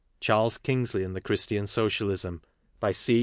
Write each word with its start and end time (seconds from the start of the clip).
Charles 0.19 0.57
Kingsley 0.57 1.03
and 1.03 1.23
Christian 1.23 1.67
Socialism, 1.67 2.41
By 2.79 2.91
C. 2.91 3.19